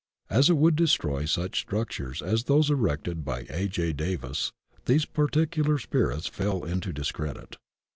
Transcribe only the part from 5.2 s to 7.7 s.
ticular spirits fell into discredit.